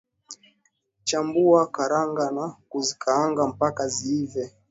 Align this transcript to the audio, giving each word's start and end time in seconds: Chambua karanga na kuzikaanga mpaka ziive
Chambua 1.03 1.67
karanga 1.71 2.25
na 2.35 2.45
kuzikaanga 2.69 3.43
mpaka 3.47 3.87
ziive 3.95 4.43